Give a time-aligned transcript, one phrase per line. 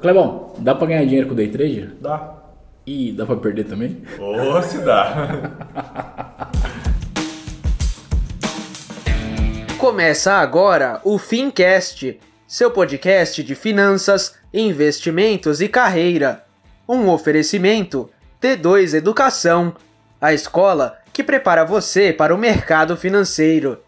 [0.00, 1.94] Clebão, dá pra ganhar dinheiro com day trader?
[2.00, 2.34] Dá.
[2.86, 4.02] E dá pra perder também?
[4.18, 5.50] Ou se dá.
[9.78, 16.44] Começa agora o Fincast, seu podcast de finanças, investimentos e carreira.
[16.88, 18.10] Um oferecimento
[18.40, 19.74] T2 Educação,
[20.20, 23.78] a escola que prepara você para o mercado financeiro.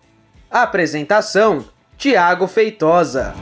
[0.51, 1.65] Apresentação:
[1.97, 3.35] Tiago Feitosa.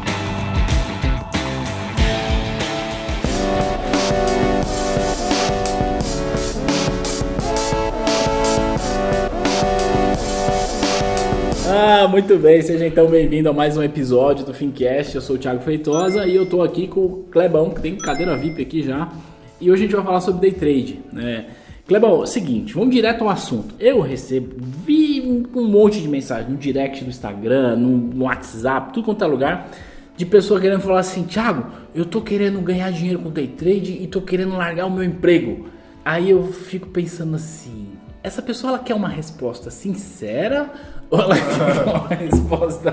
[11.83, 15.15] Ah, muito bem, seja então bem-vindo a mais um episódio do Fincast.
[15.15, 18.37] Eu sou o Thiago Feitosa e eu tô aqui com o Clebão, que tem cadeira
[18.37, 19.11] VIP aqui já.
[19.59, 21.47] E hoje a gente vai falar sobre day trade, né?
[21.89, 23.75] Clebão, é seguinte, vamos direto ao assunto.
[23.81, 25.23] Eu recebo, vi
[25.55, 29.71] um monte de mensagem no direct do Instagram, no, no WhatsApp, tudo quanto é lugar,
[30.19, 34.07] de pessoas querendo falar assim, Thiago, eu tô querendo ganhar dinheiro com day trade e
[34.07, 35.71] tô querendo largar o meu emprego.
[36.05, 37.89] Aí eu fico pensando assim,
[38.23, 42.93] essa pessoa ela quer uma resposta sincera uma resposta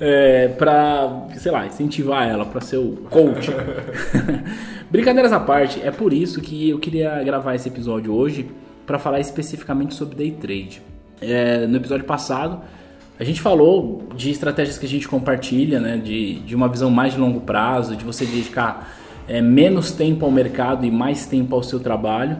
[0.00, 3.50] é, para, sei lá, incentivar ela para ser o coach?
[4.90, 8.48] Brincadeiras à parte, é por isso que eu queria gravar esse episódio hoje
[8.86, 10.80] para falar especificamente sobre day trade.
[11.20, 12.60] É, no episódio passado,
[13.18, 17.14] a gente falou de estratégias que a gente compartilha, né, de, de uma visão mais
[17.14, 18.96] de longo prazo, de você dedicar
[19.28, 22.38] é, menos tempo ao mercado e mais tempo ao seu trabalho.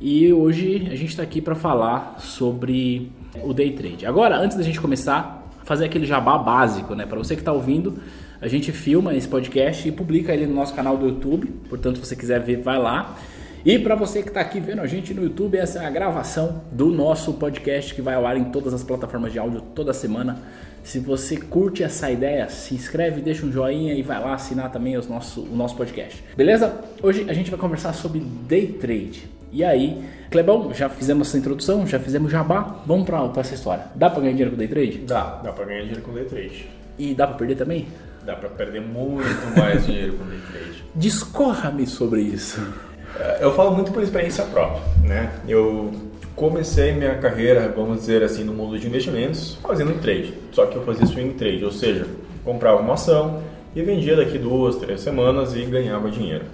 [0.00, 4.06] E hoje a gente está aqui para falar sobre o day trade.
[4.06, 7.06] Agora, antes da gente começar, fazer aquele jabá básico, né?
[7.06, 7.98] Para você que está ouvindo,
[8.40, 11.46] a gente filma esse podcast e publica ele no nosso canal do YouTube.
[11.68, 13.16] Portanto, se você quiser ver, vai lá.
[13.64, 16.62] E para você que está aqui vendo a gente no YouTube, essa é a gravação
[16.70, 20.36] do nosso podcast que vai ao ar em todas as plataformas de áudio toda semana.
[20.82, 24.98] Se você curte essa ideia, se inscreve, deixa um joinha e vai lá assinar também
[24.98, 26.22] os nosso, o nosso podcast.
[26.36, 26.78] Beleza?
[27.02, 29.30] Hoje a gente vai conversar sobre day trade.
[29.54, 33.84] E aí, Clebão, já fizemos essa introdução, já fizemos jabá, vamos para essa história.
[33.94, 34.98] Dá para ganhar dinheiro com day trade?
[35.06, 36.68] Dá, dá pra ganhar dinheiro com day trade.
[36.98, 37.86] E dá para perder também?
[38.26, 40.84] Dá pra perder muito mais dinheiro com day trade.
[40.96, 42.60] Discorra-me sobre isso.
[43.16, 45.32] É, Eu falo muito por experiência própria, né?
[45.46, 45.92] Eu
[46.34, 50.34] comecei minha carreira, vamos dizer assim, no mundo de investimentos fazendo trade.
[50.50, 52.08] Só que eu fazia swing trade, ou seja,
[52.44, 53.40] comprava uma ação
[53.72, 56.44] e vendia daqui duas, três semanas e ganhava dinheiro.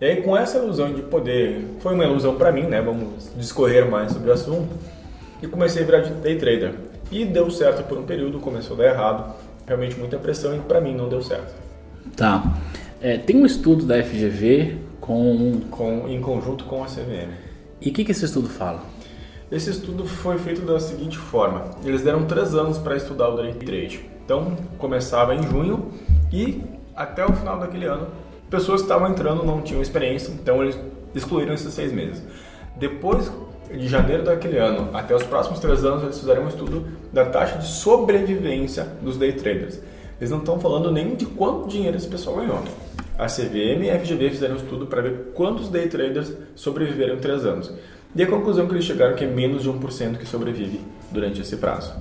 [0.00, 2.80] E aí com essa ilusão de poder, foi uma ilusão para mim, né?
[2.80, 4.68] Vamos discorrer mais sobre o assunto.
[5.42, 6.74] E comecei a virar day trader.
[7.10, 9.34] E deu certo por um período, começou a dar errado.
[9.66, 11.52] Realmente muita pressão e para mim não deu certo.
[12.16, 12.56] Tá.
[13.00, 15.60] É, tem um estudo da FGV com.
[15.70, 17.32] Com, em conjunto com a CVM.
[17.80, 18.82] E o que, que esse estudo fala?
[19.50, 23.52] Esse estudo foi feito da seguinte forma: eles deram três anos para estudar o day
[23.54, 24.00] trade.
[24.24, 25.90] Então começava em junho
[26.32, 26.62] e
[26.94, 28.08] até o final daquele ano,
[28.50, 30.78] pessoas que estavam entrando não tinham experiência, então eles
[31.14, 32.22] excluíram esses seis meses.
[32.76, 33.30] Depois
[33.70, 37.58] de janeiro daquele ano até os próximos três anos, eles fizeram um estudo da taxa
[37.58, 39.80] de sobrevivência dos day traders.
[40.18, 42.62] Eles não estão falando nem de quanto dinheiro esse pessoal ganhou.
[43.18, 47.18] A CVM e a FGV fizeram um estudo para ver quantos day traders sobreviveram em
[47.18, 47.72] três anos.
[48.14, 51.40] E a conclusão que eles chegaram é que é menos de 1% que sobrevive durante
[51.40, 51.94] esse prazo.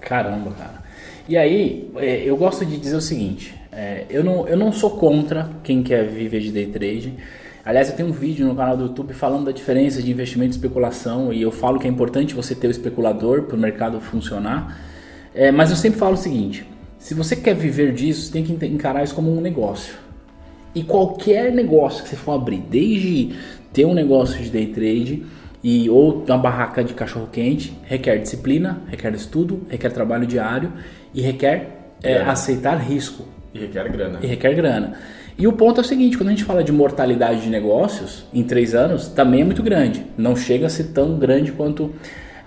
[0.00, 0.84] Caramba, cara.
[1.26, 4.90] E aí, é, eu gosto de dizer o seguinte: é, eu, não, eu não sou
[4.90, 7.14] contra quem quer viver de day trade.
[7.64, 10.56] Aliás, eu tenho um vídeo no canal do YouTube falando da diferença de investimento e
[10.56, 14.78] especulação e eu falo que é importante você ter o especulador para o mercado funcionar.
[15.34, 16.64] É, mas eu sempre falo o seguinte:
[16.98, 19.94] se você quer viver disso, você tem que encarar isso como um negócio.
[20.74, 23.34] E qualquer negócio que você for abrir, desde
[23.72, 25.24] ter um negócio de day trade
[25.62, 30.72] e ou uma barraca de cachorro quente, requer disciplina, requer estudo, requer trabalho diário
[31.12, 34.18] e requer é, aceitar risco E requer grana.
[34.22, 34.94] e requer grana.
[35.38, 38.42] E o ponto é o seguinte, quando a gente fala de mortalidade de negócios em
[38.42, 40.04] três anos, também é muito grande.
[40.16, 41.92] Não chega a ser tão grande quanto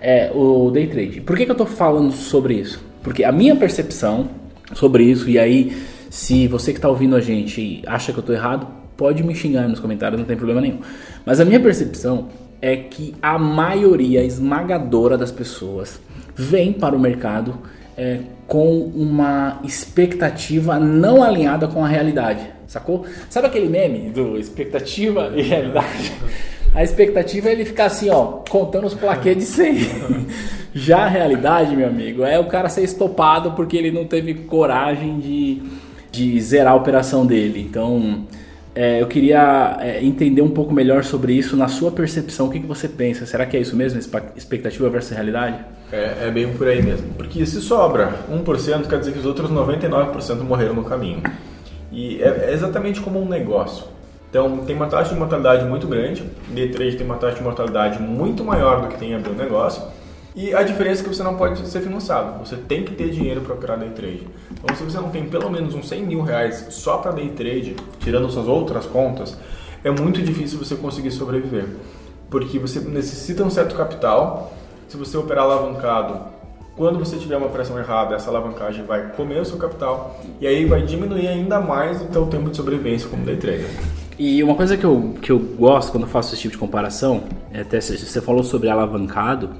[0.00, 1.20] é, o day trade.
[1.20, 2.82] Por que, que eu estou falando sobre isso?
[3.02, 4.28] Porque a minha percepção
[4.74, 5.76] sobre isso, e aí
[6.10, 8.66] se você que está ouvindo a gente acha que eu estou errado,
[8.96, 10.80] pode me xingar nos comentários, não tem problema nenhum.
[11.24, 12.28] Mas a minha percepção
[12.60, 16.00] é que a maioria esmagadora das pessoas
[16.34, 17.58] vem para o mercado
[17.96, 23.04] é, com uma expectativa não alinhada com a realidade, sacou?
[23.28, 26.12] Sabe aquele meme do expectativa e realidade?
[26.74, 29.76] A expectativa é ele ficar assim, ó, contando os plaquês de 100.
[30.72, 35.18] Já a realidade, meu amigo, é o cara ser estopado porque ele não teve coragem
[35.18, 35.62] de,
[36.10, 37.60] de zerar a operação dele.
[37.68, 38.26] Então,
[38.74, 42.60] é, eu queria é, entender um pouco melhor sobre isso, na sua percepção, o que,
[42.60, 43.26] que você pensa?
[43.26, 44.00] Será que é isso mesmo,
[44.36, 45.58] expectativa versus realidade?
[45.90, 47.14] É, é bem por aí mesmo.
[47.14, 51.22] Porque se sobra 1%, quer dizer que os outros 99% morreram no caminho.
[51.90, 53.84] E é, é exatamente como um negócio.
[54.30, 58.00] Então tem uma taxa de mortalidade muito grande, day trade tem uma taxa de mortalidade
[58.00, 59.82] muito maior do que tem abrir um negócio.
[60.36, 63.40] E a diferença é que você não pode ser financiado, você tem que ter dinheiro
[63.40, 64.28] para operar day trade.
[64.52, 67.74] Então se você não tem pelo menos uns 100 mil reais só para day trade,
[67.98, 69.36] tirando suas outras contas,
[69.82, 71.64] é muito difícil você conseguir sobreviver.
[72.28, 74.52] Porque você necessita um certo capital,
[74.88, 76.18] se você operar alavancado,
[76.74, 80.64] quando você tiver uma operação errada, essa alavancagem vai comer o seu capital e aí
[80.64, 83.68] vai diminuir ainda mais o teu tempo de sobrevivência como day trader.
[84.18, 87.24] E uma coisa que eu, que eu gosto quando eu faço esse tipo de comparação,
[87.52, 89.50] é até você falou sobre alavancado.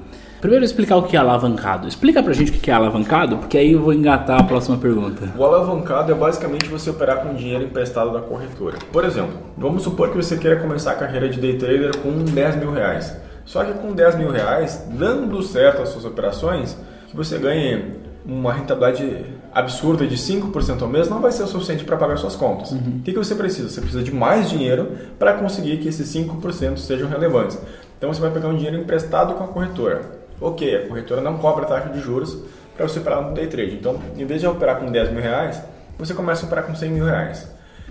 [0.41, 1.87] Primeiro explicar o que é alavancado.
[1.87, 5.33] Explica pra gente o que é alavancado, porque aí eu vou engatar a próxima pergunta.
[5.37, 8.77] O alavancado é basicamente você operar com dinheiro emprestado da corretora.
[8.91, 12.55] Por exemplo, vamos supor que você queira começar a carreira de day trader com 10
[12.55, 13.13] mil reais.
[13.49, 18.53] Só que com 10 mil reais, dando certo as suas operações, que você ganhe uma
[18.53, 22.69] rentabilidade absurda de 5% ao mês não vai ser o suficiente para pagar suas contas.
[22.69, 22.99] Uhum.
[22.99, 23.67] O que, que você precisa?
[23.67, 27.57] Você precisa de mais dinheiro para conseguir que esses 5% sejam relevantes.
[27.97, 30.01] Então você vai pegar um dinheiro emprestado com a corretora.
[30.39, 32.37] Ok, a corretora não cobra taxa de juros
[32.77, 33.73] para você operar no day trade.
[33.73, 35.59] Então, em vez de operar com 10 mil reais,
[35.97, 37.49] você começa a operar com 100 mil reais.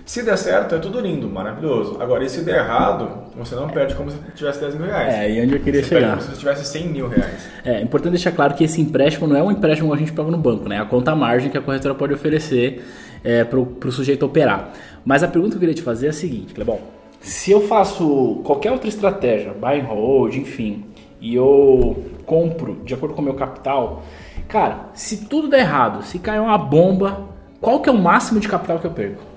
[0.09, 1.97] Se der certo, é tudo lindo, maravilhoso.
[1.99, 5.13] Agora, e se der errado, você não perde como se tivesse 10 mil reais.
[5.13, 6.09] É, e onde eu queria você chegar.
[6.09, 7.47] como se você tivesse 100 mil reais.
[7.63, 10.31] É importante deixar claro que esse empréstimo não é um empréstimo que a gente paga
[10.31, 10.77] no banco, né?
[10.77, 12.83] É a conta margem que a corretora pode oferecer
[13.23, 14.71] é, para o sujeito operar.
[15.05, 16.79] Mas a pergunta que eu queria te fazer é a seguinte, Clebão.
[17.21, 20.85] Se eu faço qualquer outra estratégia, buy and hold, enfim,
[21.21, 24.01] e eu compro de acordo com o meu capital,
[24.47, 27.25] cara, se tudo der errado, se cair uma bomba,
[27.61, 29.28] qual que é o máximo de capital que eu perco?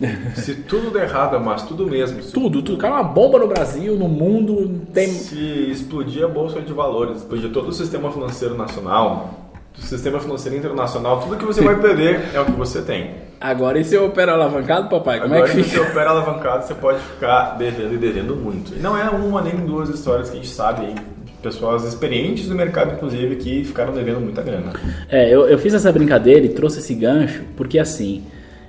[0.36, 2.20] Se tudo der errado, mas tudo mesmo.
[2.32, 2.78] Tudo, tudo.
[2.78, 5.08] Cai uma bomba no Brasil, no mundo, tem.
[5.08, 10.56] Se explodir a bolsa de valores, explodir todo o sistema financeiro nacional, o sistema financeiro
[10.56, 13.26] internacional, tudo que você vai perder é o que você tem.
[13.40, 15.20] Agora, e se eu opero alavancado, papai?
[15.20, 15.68] Como Agora, é que fica?
[15.68, 18.74] Se você opera alavancado, você pode ficar devendo e devendo muito.
[18.74, 20.94] E não é uma nem duas histórias que a gente sabe aí
[21.42, 24.72] pessoas experientes do mercado, inclusive, que ficaram devendo muita grana.
[25.08, 28.24] É, eu, eu fiz essa brincadeira e trouxe esse gancho porque assim.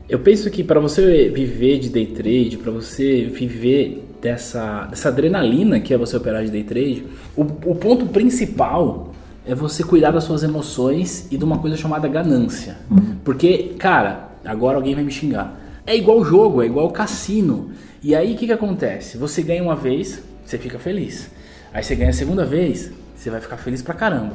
[0.10, 5.82] Eu penso que para você viver de day trade, para você viver dessa, dessa adrenalina
[5.82, 7.06] que é você operar de day trade,
[7.36, 9.14] o, o ponto principal
[9.46, 12.78] é você cuidar das suas emoções e de uma coisa chamada ganância.
[13.26, 15.60] Porque, cara, agora alguém vai me xingar.
[15.86, 17.72] É igual jogo, é igual cassino.
[18.02, 19.18] E aí o que, que acontece?
[19.18, 21.30] Você ganha uma vez, você fica feliz.
[21.74, 24.34] Aí você ganha a segunda vez, você vai ficar feliz pra caramba.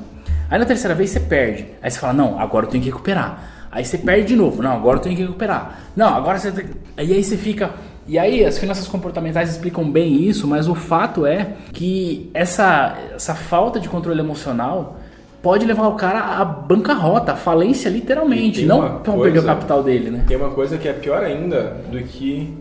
[0.50, 1.66] Aí na terceira vez você perde.
[1.82, 3.62] Aí você fala, não, agora eu tenho que recuperar.
[3.72, 4.62] Aí você perde de novo.
[4.62, 5.80] Não, agora eu tenho que recuperar.
[5.96, 6.52] Não, agora você.
[6.52, 6.66] Tem...
[6.98, 7.70] E aí você fica.
[8.06, 13.34] E aí as finanças comportamentais explicam bem isso, mas o fato é que essa, essa
[13.34, 14.98] falta de controle emocional
[15.40, 20.10] pode levar o cara à bancarrota, à falência literalmente, não coisa, perder o capital dele,
[20.10, 20.24] né?
[20.26, 22.54] Tem uma coisa que é pior ainda do que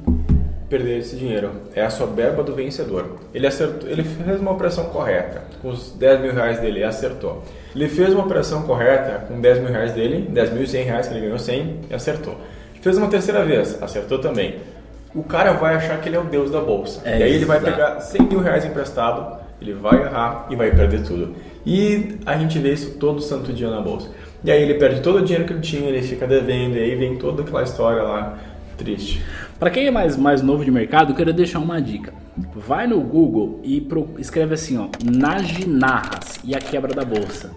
[0.71, 1.51] perder esse dinheiro.
[1.75, 3.18] É a soberba do vencedor.
[3.33, 7.44] Ele acertou, ele fez uma operação correta com os 10 mil reais dele, acertou.
[7.75, 11.07] Ele fez uma operação correta com 10 mil reais dele, 10 mil e 100 reais
[11.07, 12.38] que ele ganhou 100 e acertou.
[12.81, 14.56] Fez uma terceira vez, acertou também.
[15.13, 17.01] O cara vai achar que ele é o deus da bolsa.
[17.03, 20.71] É e aí ele vai pegar 100 mil reais emprestado, ele vai errar e vai
[20.71, 21.35] perder tudo.
[21.65, 24.09] E a gente vê isso todo santo dia na bolsa.
[24.44, 26.95] E aí ele perde todo o dinheiro que ele tinha, ele fica devendo, e aí
[26.95, 28.39] vem toda aquela história lá
[28.77, 29.21] triste.
[29.61, 32.11] Para quem é mais, mais novo de mercado, eu quero deixar uma dica.
[32.55, 37.51] Vai no Google e pro, escreve assim, ó, Najinarras e a quebra da bolsa.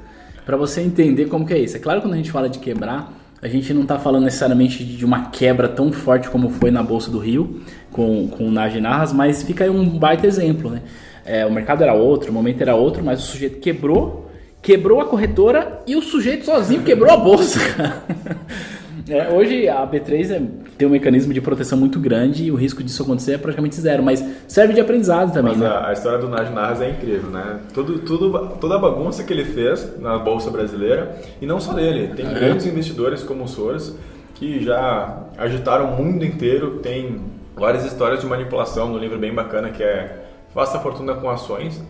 [0.45, 1.79] Para você entender como que é isso.
[1.79, 4.85] É claro que quando a gente fala de quebrar, a gente não está falando necessariamente
[4.85, 9.11] de uma quebra tão forte como foi na Bolsa do Rio com, com o Najinarras,
[9.11, 10.83] mas fica aí um baita exemplo, né?
[11.25, 14.31] É, o mercado era outro, o momento era outro, mas o sujeito quebrou,
[14.61, 17.59] quebrou a corretora e o sujeito sozinho quebrou a bolsa.
[19.09, 20.43] É, hoje a B3 é,
[20.79, 24.03] tem um mecanismo de proteção muito grande e o risco disso acontecer é praticamente zero,
[24.03, 25.53] mas serve de aprendizado também.
[25.53, 25.67] Mas né?
[25.67, 27.61] a, a, história do Naj Narras é incrível, né?
[27.75, 32.15] Tudo, tudo, toda a bagunça que ele fez na Bolsa Brasileira, e não só dele,
[32.15, 32.33] tem é.
[32.33, 33.95] grandes investidores como o Soros
[34.35, 37.21] que já agitaram o mundo inteiro, tem
[37.55, 41.81] várias histórias de manipulação no livro bem bacana que é Faça Fortuna com Ações.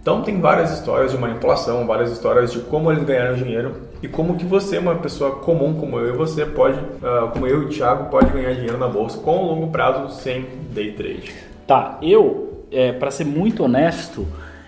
[0.00, 4.36] Então tem várias histórias de manipulação, várias histórias de como eles ganharam dinheiro e como
[4.36, 7.68] que você, uma pessoa comum como eu e você, pode, uh, como eu e o
[7.68, 11.34] Thiago, pode ganhar dinheiro na bolsa com longo prazo sem day trade.
[11.66, 14.26] Tá, eu, é, para ser muito honesto,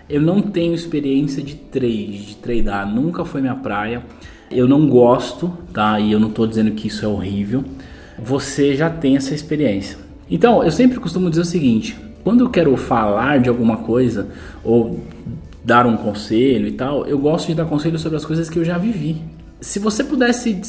[0.09, 4.03] eu não tenho experiência de trade, de tradear, nunca foi minha praia.
[4.51, 5.99] Eu não gosto, tá?
[5.99, 7.63] E eu não estou dizendo que isso é horrível.
[8.19, 9.97] Você já tem essa experiência.
[10.29, 14.27] Então, eu sempre costumo dizer o seguinte: quando eu quero falar de alguma coisa
[14.63, 14.99] ou
[15.63, 18.65] dar um conselho e tal, eu gosto de dar conselho sobre as coisas que eu
[18.65, 19.21] já vivi.
[19.61, 20.59] Se você pudesse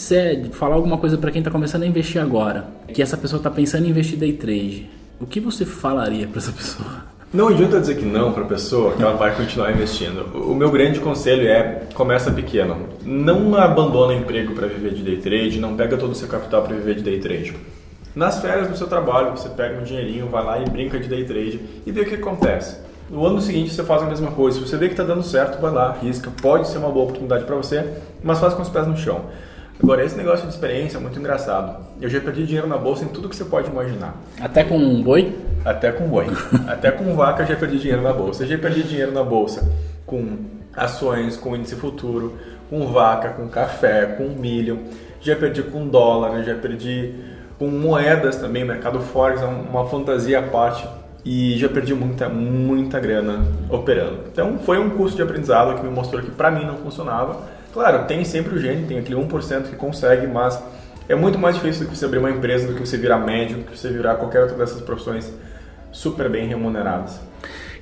[0.52, 3.86] falar alguma coisa para quem está começando a investir agora, que essa pessoa está pensando
[3.86, 4.88] em investir day trade,
[5.20, 7.14] o que você falaria para essa pessoa?
[7.32, 10.38] Não adianta dizer que não para a pessoa que ela vai continuar investindo.
[10.38, 12.90] O meu grande conselho é começa pequeno.
[13.04, 16.76] Não abandona emprego para viver de day trade, não pega todo o seu capital para
[16.76, 17.56] viver de day trade.
[18.14, 21.24] Nas férias do seu trabalho, você pega um dinheirinho, vai lá e brinca de day
[21.24, 22.76] trade e vê o que acontece.
[23.10, 24.58] No ano seguinte você faz a mesma coisa.
[24.58, 26.30] Se você vê que está dando certo, vai lá, risca.
[26.42, 27.84] Pode ser uma boa oportunidade para você,
[28.22, 29.26] mas faz com os pés no chão.
[29.82, 31.84] Agora, esse negócio de experiência é muito engraçado.
[32.00, 34.14] Eu já perdi dinheiro na bolsa em tudo que você pode imaginar.
[34.40, 35.36] Até com um boi?
[35.64, 36.26] Até com boi.
[36.68, 38.44] Até com vaca eu já perdi dinheiro na bolsa.
[38.44, 39.68] Eu já perdi dinheiro na bolsa
[40.06, 40.38] com
[40.76, 42.34] ações, com índice futuro,
[42.70, 44.78] com vaca, com café, com milho.
[45.20, 47.14] Já perdi com dólar, já perdi
[47.58, 48.64] com moedas também.
[48.64, 50.86] Mercado Forex é uma fantasia à parte.
[51.24, 54.20] E já perdi muita, muita grana operando.
[54.30, 58.06] Então foi um curso de aprendizado que me mostrou que para mim não funcionava Claro,
[58.06, 60.62] tem sempre o gênio, tem aquele 1% que consegue, mas
[61.08, 63.58] é muito mais difícil do que você abrir uma empresa, do que você virar médio,
[63.58, 65.32] do que você virar qualquer outra dessas profissões
[65.90, 67.20] super bem remuneradas.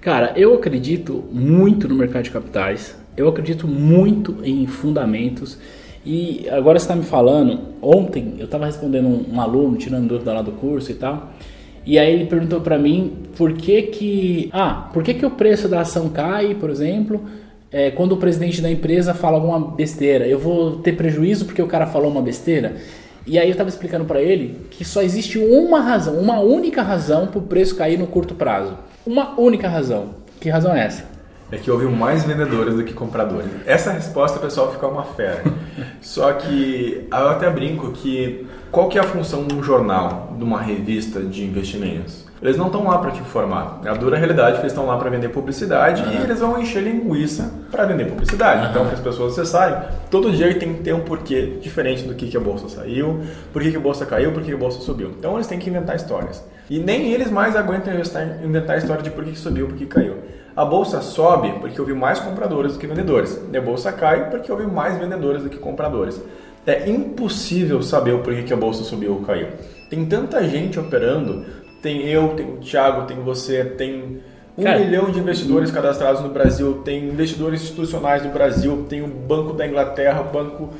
[0.00, 5.58] Cara, eu acredito muito no mercado de capitais, eu acredito muito em fundamentos.
[6.06, 10.32] E agora você está me falando, ontem eu estava respondendo um, um, aluno, tirando dúvida
[10.32, 11.34] lá do curso e tal,
[11.84, 15.68] e aí ele perguntou para mim por que que, ah, por que que o preço
[15.68, 17.20] da ação cai, por exemplo,
[17.70, 21.66] é, quando o presidente da empresa fala alguma besteira, eu vou ter prejuízo porque o
[21.66, 22.76] cara falou uma besteira?
[23.26, 27.28] E aí eu estava explicando para ele que só existe uma razão, uma única razão
[27.28, 28.76] para o preço cair no curto prazo.
[29.06, 30.10] Uma única razão.
[30.40, 31.11] Que razão é essa?
[31.52, 33.46] É que houve mais vendedores do que compradores.
[33.66, 35.44] Essa resposta, pessoal, fica uma fera.
[36.00, 40.42] Só que eu até brinco que qual que é a função de um jornal, de
[40.42, 42.24] uma revista de investimentos?
[42.40, 43.82] Eles não estão lá para te informar.
[43.84, 46.10] É a dura realidade que eles estão lá para vender publicidade uhum.
[46.10, 48.62] e eles vão encher linguiça para vender publicidade.
[48.64, 48.70] Uhum.
[48.70, 49.76] Então, para as pessoas acessarem,
[50.10, 53.20] todo dia tem que ter um porquê diferente do que, que a bolsa saiu,
[53.52, 55.10] por que, que a bolsa caiu, por que, que a bolsa subiu.
[55.10, 56.42] Então, eles têm que inventar histórias.
[56.68, 57.92] E nem eles mais aguentam
[58.42, 60.16] inventar a história de por que, que subiu, por que caiu.
[60.54, 63.40] A bolsa sobe porque houve mais compradores do que vendedores.
[63.52, 66.20] E a bolsa cai porque houve mais vendedores do que compradores.
[66.66, 69.48] É impossível saber o porquê que a bolsa subiu ou caiu.
[69.90, 71.44] Tem tanta gente operando
[71.82, 74.20] tem eu, tem o Thiago, tem você, tem
[74.56, 79.08] um Cara, milhão de investidores cadastrados no Brasil, tem investidores institucionais no Brasil, tem o
[79.08, 80.70] Banco da Inglaterra, o Banco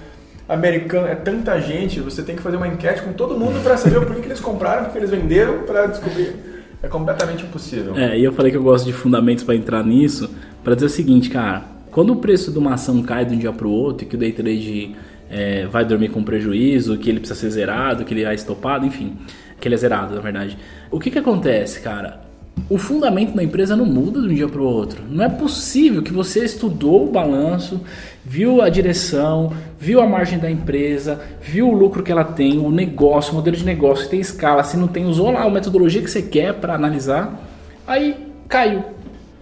[0.49, 4.07] Americano, é tanta gente, você tem que fazer uma enquete com todo mundo para saber
[4.07, 6.52] por que, que eles compraram, por que eles venderam, para descobrir.
[6.83, 7.97] É completamente impossível.
[7.97, 10.29] É, e eu falei que eu gosto de fundamentos para entrar nisso,
[10.65, 13.53] para dizer o seguinte, cara, quando o preço de uma ação cai de um dia
[13.53, 14.97] para o outro e que o day trade
[15.31, 19.17] é, vai dormir com prejuízo, que ele precisa ser zerado, que ele é estopado, enfim,
[19.61, 20.59] que ele é zerado, na verdade.
[20.91, 22.32] O que que acontece, cara?
[22.69, 25.03] O fundamento da empresa não muda de um dia para o outro.
[25.09, 27.81] Não é possível que você estudou o balanço,
[28.25, 32.71] viu a direção, viu a margem da empresa, viu o lucro que ela tem, o
[32.71, 36.03] negócio, o modelo de negócio, se tem escala, se não tem, usou lá a metodologia
[36.03, 37.41] que você quer para analisar,
[37.87, 38.17] aí
[38.49, 38.85] caiu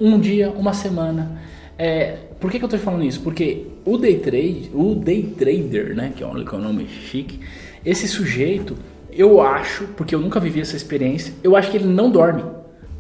[0.00, 1.40] um dia, uma semana.
[1.76, 3.21] É, por que, que eu estou falando isso?
[3.21, 7.40] Porque o day trade, o day trader, né, que é um nome chique,
[7.85, 8.76] esse sujeito
[9.12, 12.43] eu acho, porque eu nunca vivi essa experiência, eu acho que ele não dorme.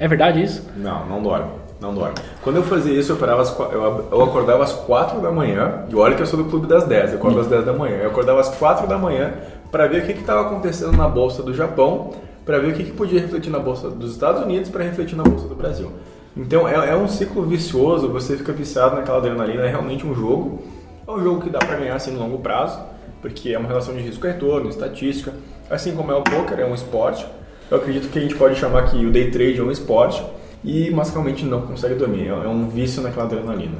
[0.00, 0.66] É verdade isso?
[0.74, 1.50] Não, não dorme.
[1.78, 2.14] Não dorme.
[2.42, 6.22] Quando eu fazia isso, eu, eu, eu acordava às 4 da manhã, e olha que
[6.22, 7.96] eu sou do clube das 10, eu acordo às 10 da manhã.
[7.98, 9.34] Eu acordava às 4 da manhã
[9.70, 12.12] para ver o que estava acontecendo na bolsa do Japão,
[12.46, 15.22] para ver o que, que, podia refletir na bolsa dos Estados Unidos, para refletir na
[15.22, 15.92] bolsa do Brasil.
[16.36, 20.62] Então é, é, um ciclo vicioso, você fica viciado naquela adrenalina, é realmente um jogo.
[21.06, 22.78] É um jogo que dá para ganhar assim no longo prazo,
[23.20, 25.32] porque é uma relação de risco-retorno, estatística.
[25.68, 27.26] Assim como é o poker, é um esporte.
[27.70, 30.22] Eu acredito que a gente pode chamar que o day trade é um esporte
[30.64, 32.26] e mas realmente não consegue dormir.
[32.26, 33.78] É um vício naquela adrenalina.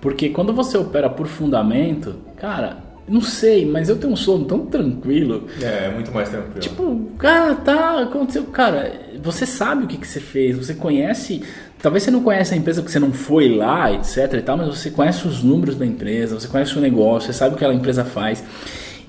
[0.00, 4.66] Porque quando você opera por fundamento, cara, não sei, mas eu tenho um sono tão
[4.66, 5.46] tranquilo.
[5.60, 6.60] É, muito mais tranquilo.
[6.60, 8.44] Tipo, cara, tá, aconteceu.
[8.44, 11.42] Cara, você sabe o que, que você fez, você conhece.
[11.80, 14.68] Talvez você não conheça a empresa porque você não foi lá, etc e tal, mas
[14.68, 17.76] você conhece os números da empresa, você conhece o negócio, você sabe o que aquela
[17.76, 18.42] empresa faz.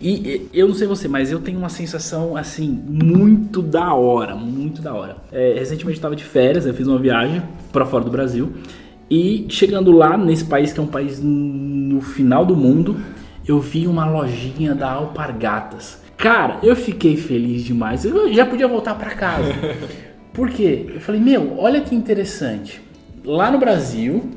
[0.03, 4.81] E eu não sei você, mas eu tenho uma sensação assim muito da hora, muito
[4.81, 5.15] da hora.
[5.31, 7.41] É, recentemente eu estava de férias, eu fiz uma viagem
[7.71, 8.51] para fora do Brasil
[9.09, 12.97] e chegando lá nesse país que é um país no final do mundo,
[13.47, 16.01] eu vi uma lojinha da Alpargatas.
[16.17, 18.03] Cara, eu fiquei feliz demais.
[18.03, 19.53] Eu já podia voltar para casa.
[20.33, 20.85] Por quê?
[20.95, 22.81] Eu falei, meu, olha que interessante.
[23.23, 24.31] Lá no Brasil,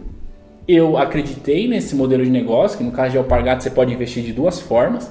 [0.69, 4.33] eu acreditei nesse modelo de negócio, que no caso de Alpargatas você pode investir de
[4.33, 5.11] duas formas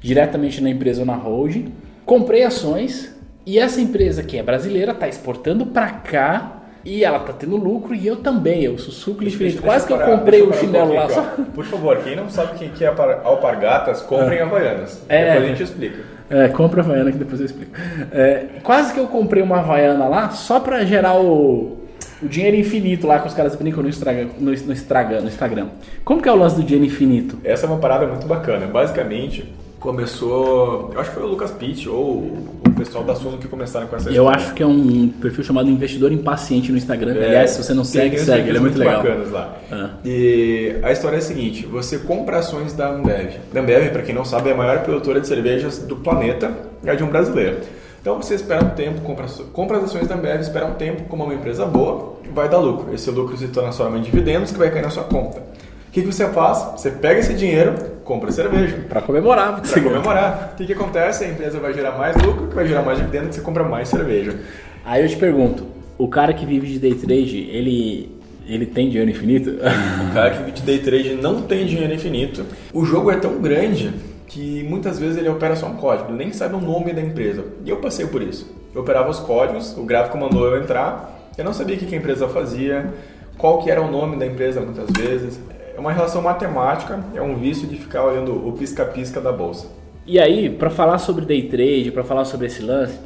[0.00, 1.72] diretamente na empresa ou na holding,
[2.04, 3.14] comprei ações
[3.44, 7.94] e essa empresa que é brasileira está exportando para cá e ela tá tendo lucro
[7.94, 9.58] e eu também, eu sou suco diferente.
[9.58, 11.06] Quase que eu comprei o chinelo um lá.
[11.54, 12.88] Por favor, quem não sabe quem que é
[13.24, 14.42] alpargatas, comprem é.
[14.42, 15.02] Havaianas.
[15.08, 15.24] É.
[15.24, 16.18] Depois a gente explica.
[16.30, 17.72] É, compra Havaiana que depois eu explico.
[18.12, 21.78] É, quase que eu comprei uma Havaiana lá só pra gerar o,
[22.22, 25.68] o dinheiro infinito lá que os caras brincam no Instagram, no, no, Instagram, no Instagram.
[26.04, 27.38] Como que é o lance do dinheiro infinito?
[27.42, 28.66] Essa é uma parada muito bacana.
[28.66, 30.90] Basicamente, começou.
[30.92, 32.18] Eu acho que foi o Lucas Pitt ou
[32.66, 34.36] o pessoal da Suno que começaram com essa Eu história.
[34.36, 37.14] acho que é um perfil chamado Investidor Impaciente no Instagram.
[37.14, 38.48] É, Aliás, se você não segue, segue.
[38.48, 39.02] Ele é perfis muito legal.
[39.02, 39.56] bacanas lá.
[39.70, 39.90] Ah.
[40.04, 43.34] E a história é a seguinte: você compra ações da Ambev.
[43.54, 46.52] A Ambev, para quem não sabe, é a maior produtora de cervejas do planeta
[46.84, 47.58] e é de um brasileiro.
[48.00, 51.22] Então você espera um tempo, compra, compra as ações da Ambev, espera um tempo, como
[51.24, 52.94] é uma empresa boa, vai dar lucro.
[52.94, 55.38] Esse lucro se transforma em dividendos que vai cair na sua conta.
[55.40, 56.58] O que, que você faz?
[56.80, 57.74] Você pega esse dinheiro,
[58.08, 58.78] compra cerveja.
[58.88, 59.60] Pra comemorar.
[59.60, 60.50] Para comemorar.
[60.54, 61.24] O que, que acontece?
[61.24, 63.88] A empresa vai gerar mais lucro, que vai gerar mais dividendo, que você compra mais
[63.88, 64.34] cerveja.
[64.82, 65.66] Aí eu te pergunto,
[65.98, 68.10] o cara que vive de day trade, ele,
[68.46, 69.50] ele tem dinheiro infinito?
[69.50, 72.46] O cara que vive de day trade não tem dinheiro infinito.
[72.72, 73.92] O jogo é tão grande
[74.26, 77.44] que muitas vezes ele opera só um código, ele nem sabe o nome da empresa.
[77.64, 78.50] E eu passei por isso.
[78.74, 81.98] Eu operava os códigos, o gráfico mandou eu entrar, eu não sabia o que a
[81.98, 82.92] empresa fazia,
[83.36, 85.38] qual que era o nome da empresa muitas vezes.
[85.78, 89.68] É uma relação matemática, é um vício de ficar olhando o pisca-pisca da bolsa.
[90.04, 92.98] E aí, pra falar sobre day trade, pra falar sobre esse lance,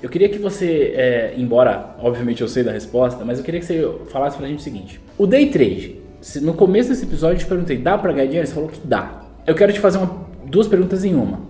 [0.00, 3.66] eu queria que você, é, embora obviamente eu sei da resposta, mas eu queria que
[3.66, 5.96] você falasse pra gente o seguinte: o day trade,
[6.40, 8.46] no começo desse episódio eu te perguntei, dá pra ganhar dinheiro?
[8.46, 9.22] Você falou que dá.
[9.44, 11.40] Eu quero te fazer uma- duas perguntas em uma.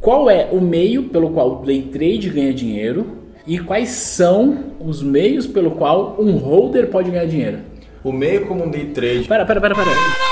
[0.00, 5.02] Qual é o meio pelo qual o day trade ganha dinheiro e quais são os
[5.02, 7.58] meios pelo qual um holder pode ganhar dinheiro?
[8.02, 10.29] O meio como um day trade Pera, pera, pera, pera.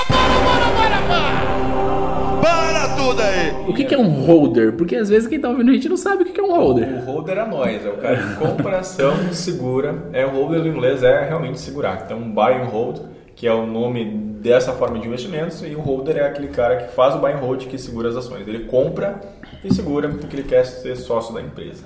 [2.41, 3.69] Para tudo aí!
[3.69, 4.73] O que que é um holder?
[4.73, 6.55] Porque às vezes quem tá ouvindo a gente não sabe o que que é um
[6.55, 6.87] holder.
[6.87, 9.95] O holder é nós, é o cara que compra ação, segura.
[10.13, 12.03] É o holder do inglês é realmente segurar.
[12.05, 12.99] Então, buy and hold,
[13.35, 14.05] que é o nome
[14.41, 17.37] dessa forma de investimentos, e o holder é aquele cara que faz o buy and
[17.37, 18.47] hold que segura as ações.
[18.47, 19.19] Ele compra
[19.63, 21.83] e segura porque ele quer ser sócio da empresa.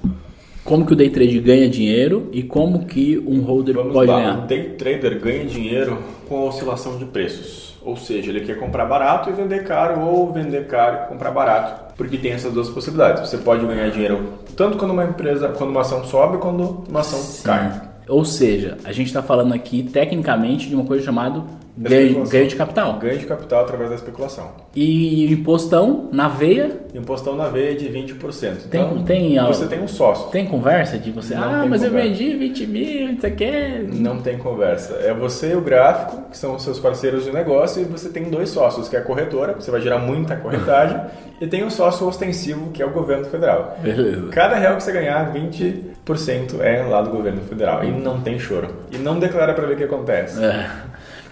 [0.64, 4.16] Como que o day trade ganha dinheiro e como que um holder Vamos pode lá,
[4.16, 4.48] o ganhar?
[4.48, 7.74] day trader ganha dinheiro com a oscilação de preços.
[7.82, 11.94] Ou seja, ele quer comprar barato e vender caro, ou vender caro e comprar barato.
[11.98, 13.30] Porque tem essas duas possibilidades.
[13.30, 14.24] Você pode ganhar dinheiro
[14.56, 17.82] tanto quando uma empresa, quando uma ação sobe, quando uma ação cai.
[18.08, 21.44] Ou seja, a gente está falando aqui tecnicamente de uma coisa chamada
[21.78, 23.00] ganho, ganho de capital.
[23.00, 24.52] Ganho de capital através da especulação.
[24.76, 28.68] E impostão na veia, Impostão na veia de 20%.
[28.70, 30.30] Tem- Então, tem você tem um sócio.
[30.30, 32.10] tem conversa de você, Não ah, mas eu conversa.
[32.10, 33.84] vendi 20 mil, isso aqui é...
[33.92, 34.94] Não tem conversa.
[35.02, 38.26] É você e o gráfico, que são os seus parceiros de negócio, e você tem
[38.30, 41.00] dois sócios, que é a corretora, você vai gerar muita corretagem,
[41.42, 43.76] e tem o sócio ostensivo, que é o governo federal.
[43.82, 44.28] Beleza.
[44.30, 47.84] Cada real que você ganhar, 20% é lá do governo federal.
[47.84, 48.68] E não tem choro.
[48.92, 50.44] E não declara para ver o que acontece.
[50.44, 50.70] É.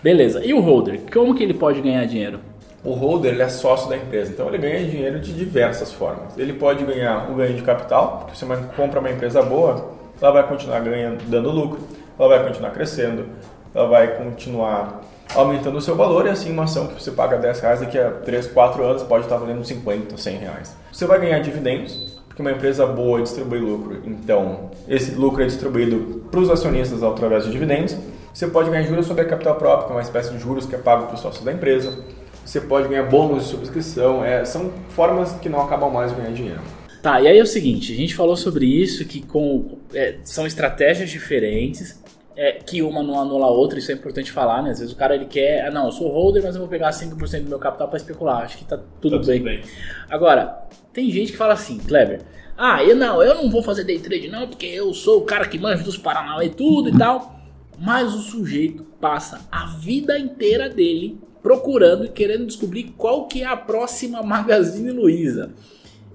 [0.04, 0.44] Beleza.
[0.44, 1.02] E o holder?
[1.12, 2.40] Como que ele pode ganhar dinheiro?
[2.84, 6.36] O holder ele é sócio da empresa, então ele ganha dinheiro de diversas formas.
[6.36, 10.32] Ele pode ganhar o ganho de capital, porque se você compra uma empresa boa, ela
[10.32, 11.80] vai continuar ganhando, dando lucro,
[12.18, 13.26] ela vai continuar crescendo,
[13.74, 15.02] ela vai continuar
[15.36, 18.10] aumentando o seu valor e assim uma ação que você paga 10 reais daqui a
[18.10, 20.76] 3, 4 anos pode estar valendo 50, 100 reais.
[20.92, 26.24] Você vai ganhar dividendos, porque uma empresa boa distribui lucro, então esse lucro é distribuído
[26.32, 27.96] para os acionistas através de dividendos.
[28.34, 30.76] Você pode ganhar juros sobre a capital próprio, que é uma espécie de juros que
[30.76, 32.04] é pago para os sócios da empresa.
[32.46, 36.34] Você pode ganhar bônus de subscrição, é, são formas que não acabam mais de ganhar
[36.34, 36.62] dinheiro.
[37.02, 40.46] Tá, e aí é o seguinte, a gente falou sobre isso, que com, é, são
[40.46, 42.00] estratégias diferentes,
[42.36, 44.72] é, que uma não anula a outra, isso é importante falar, né?
[44.72, 46.92] Às vezes o cara ele quer, ah não, eu sou holder, mas eu vou pegar
[46.92, 49.62] 5% do meu capital para especular, acho que tá tudo, Tá bem.
[50.10, 50.64] Agora,
[50.94, 52.22] tem gente que fala assim, Kleber,
[52.58, 55.48] ah, eu não, eu não vou fazer day trade não, porque eu sou o cara
[55.48, 57.41] que manja dos Paranauê e tudo e tal.
[57.82, 63.46] Mas o sujeito passa a vida inteira dele procurando e querendo descobrir qual que é
[63.46, 65.52] a próxima Magazine Luiza.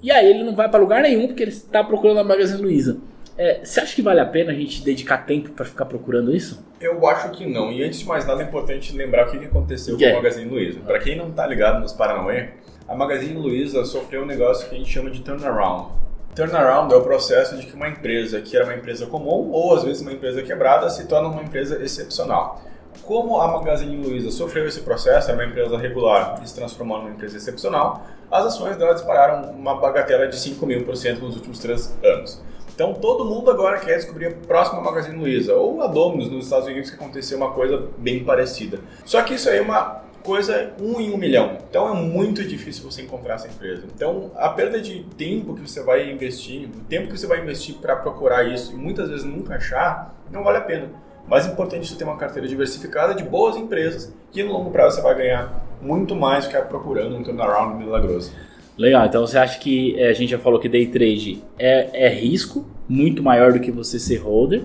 [0.01, 2.99] E aí ele não vai para lugar nenhum porque ele está procurando a Magazine Luiza.
[3.37, 6.65] É, você acha que vale a pena a gente dedicar tempo para ficar procurando isso?
[6.81, 7.73] Eu acho que não.
[7.73, 10.13] E antes de mais nada é importante lembrar o que aconteceu com é?
[10.13, 10.79] a Magazine Luiza.
[10.81, 12.51] Para quem não tá ligado nos Paranauê,
[12.89, 15.91] a Magazine Luiza sofreu um negócio que a gente chama de turnaround.
[16.37, 19.85] Turnaround é o processo de que uma empresa que era uma empresa comum ou às
[19.85, 22.61] vezes uma empresa quebrada se torna uma empresa excepcional.
[23.05, 27.11] Como a Magazine Luiza sofreu esse processo, era uma empresa regular e se transformou numa
[27.11, 31.59] empresa excepcional, as ações dela dispararam uma bagatela de 5 mil por cento nos últimos
[31.59, 32.39] três anos.
[32.75, 36.67] Então todo mundo agora quer descobrir a próxima Magazine Luiza, ou a Domino's nos Estados
[36.67, 38.79] Unidos que aconteceu uma coisa bem parecida.
[39.07, 41.57] Só que isso aí é uma coisa um em um milhão.
[41.71, 43.85] Então é muito difícil você encontrar essa empresa.
[43.95, 47.77] Então a perda de tempo que você vai investir, o tempo que você vai investir
[47.77, 50.89] para procurar isso e muitas vezes nunca achar, não vale a pena.
[51.29, 54.97] Mais importante é você ter uma carteira diversificada de boas empresas que no longo prazo
[54.97, 58.33] você vai ganhar muito mais do que procurando um turnaround milagroso.
[58.77, 62.09] Legal, então você acha que é, a gente já falou que day trade é, é
[62.09, 64.65] risco muito maior do que você ser holder,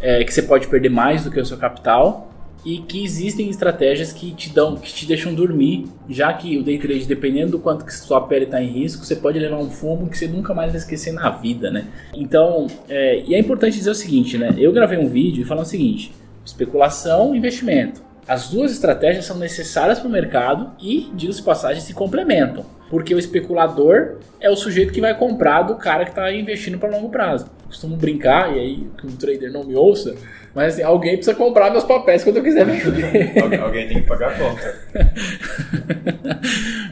[0.00, 2.33] é, que você pode perder mais do que o seu capital
[2.64, 6.78] e que existem estratégias que te dão, que te deixam dormir, já que o day
[6.78, 10.08] trade, dependendo do quanto que sua pele está em risco, você pode levar um fumo
[10.08, 11.86] que você nunca mais vai esquecer na vida, né?
[12.14, 14.54] Então, é, e é importante dizer o seguinte, né?
[14.56, 16.12] Eu gravei um vídeo falando o seguinte:
[16.44, 18.02] especulação, investimento.
[18.26, 22.64] As duas estratégias são necessárias para o mercado e, diga-se passagem, se complementam.
[22.88, 26.88] Porque o especulador é o sujeito que vai comprar do cara que está investindo para
[26.88, 27.46] longo prazo.
[27.66, 30.14] Costumo brincar, e aí que um trader não me ouça,
[30.54, 33.42] mas assim, alguém precisa comprar meus papéis quando eu quiser vender.
[33.42, 34.80] Algu- Alguém tem que pagar a conta.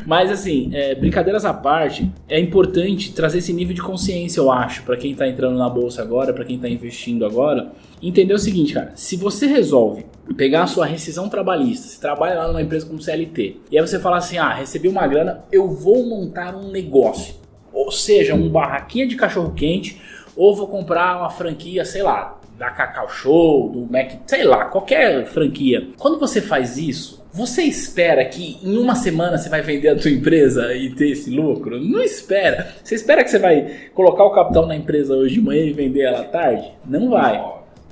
[0.04, 4.82] Mas assim, é, brincadeiras à parte, é importante trazer esse nível de consciência, eu acho,
[4.82, 7.70] para quem tá entrando na bolsa agora, para quem tá investindo agora,
[8.02, 10.04] entender o seguinte, cara, se você resolve
[10.36, 13.98] pegar a sua rescisão trabalhista, você trabalha lá numa empresa como CLT, e aí você
[14.00, 17.34] fala assim, ah, recebi uma grana, eu vou montar um negócio,
[17.72, 20.00] ou seja, um barraquinha de cachorro quente,
[20.36, 25.26] ou vou comprar uma franquia, sei lá, da Cacau Show, do Mac, sei lá, qualquer
[25.26, 25.88] franquia.
[25.98, 30.10] Quando você faz isso, você espera que em uma semana você vai vender a tua
[30.10, 31.80] empresa e ter esse lucro?
[31.80, 32.74] Não espera.
[32.84, 36.02] Você espera que você vai colocar o capital na empresa hoje de manhã e vender
[36.02, 36.70] ela à tarde?
[36.84, 37.42] Não vai.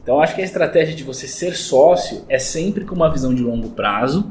[0.03, 3.43] Então acho que a estratégia de você ser sócio é sempre com uma visão de
[3.43, 4.29] longo prazo